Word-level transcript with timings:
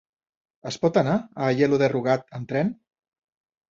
Es 0.71 0.77
pot 0.85 0.97
anar 1.03 1.19
a 1.23 1.51
Aielo 1.51 1.81
de 1.85 1.93
Rugat 1.97 2.29
amb 2.41 2.53
tren? 2.55 2.77